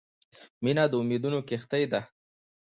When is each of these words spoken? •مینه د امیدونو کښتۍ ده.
•مینه 0.63 0.83
د 0.91 0.93
امیدونو 1.01 1.39
کښتۍ 1.49 1.83
ده. 1.91 2.01